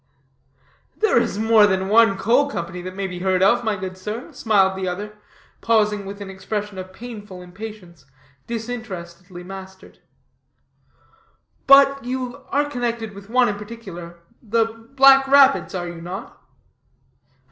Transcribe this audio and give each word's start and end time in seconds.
"There 0.97 1.19
is 1.19 1.37
more 1.37 1.67
than 1.67 1.87
one 1.87 2.17
Coal 2.17 2.49
Company 2.49 2.81
that 2.81 2.95
may 2.95 3.05
be 3.05 3.19
heard 3.19 3.43
of, 3.43 3.63
my 3.63 3.75
good 3.75 3.99
sir," 3.99 4.33
smiled 4.33 4.75
the 4.75 4.87
other, 4.87 5.15
pausing 5.61 6.07
with 6.07 6.21
an 6.21 6.29
expression 6.31 6.79
of 6.79 6.91
painful 6.91 7.39
impatience, 7.43 8.05
disinterestedly 8.47 9.43
mastered. 9.43 9.99
"But 11.67 12.03
you 12.03 12.37
are 12.49 12.67
connected 12.67 13.13
with 13.13 13.29
one 13.29 13.47
in 13.47 13.57
particular. 13.59 14.17
The 14.41 14.65
'Black 14.65 15.27
Rapids,' 15.27 15.75
are 15.75 15.87
you 15.87 16.01
not?" 16.01 16.41